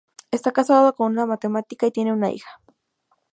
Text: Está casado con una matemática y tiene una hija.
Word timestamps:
Está 0.31 0.51
casado 0.51 0.95
con 0.95 1.11
una 1.11 1.27
matemática 1.27 1.85
y 1.85 1.91
tiene 1.91 2.11
una 2.11 2.31
hija. 2.31 2.59